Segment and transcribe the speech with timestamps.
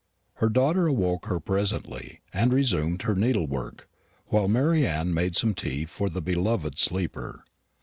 [0.37, 3.87] Her daughter awoke her presently, and she resumed her needlework,
[4.29, 7.45] while Mary Anne made some tea for the beloved sleeper.